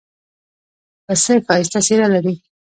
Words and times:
پسه 1.05 1.33
ښایسته 1.45 1.79
څېره 1.85 2.07
لري. 2.13 2.35